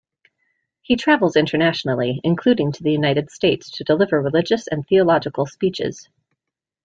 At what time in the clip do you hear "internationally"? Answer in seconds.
1.35-2.21